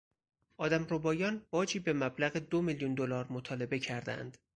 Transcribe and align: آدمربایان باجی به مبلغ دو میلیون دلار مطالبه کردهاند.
آدمربایان 0.57 1.41
باجی 1.51 1.79
به 1.79 1.93
مبلغ 1.93 2.37
دو 2.37 2.61
میلیون 2.61 2.93
دلار 2.93 3.27
مطالبه 3.31 3.79
کردهاند. 3.79 4.37